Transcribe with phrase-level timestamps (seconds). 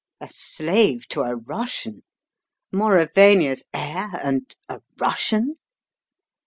[0.19, 2.01] "A slave to a Russian?
[2.73, 5.57] Mauravania's heir and a Russian?"